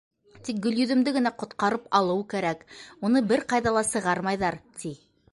[0.45, 2.63] Тик Гөлйөҙөмдө генә ҡотҡарып алыу кәрәк,
[3.09, 4.95] уны бер ҡайҙа ла сығармайҙар, ти.